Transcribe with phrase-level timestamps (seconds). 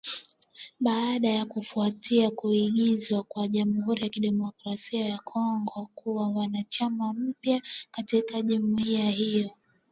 [0.79, 9.09] Baada ya kufuatia kuingizwa kwa Jamhuri ya Kidemokrasi ya Kongo kuwa mwanachama mpya katika jumuiya
[9.09, 9.49] hiyo.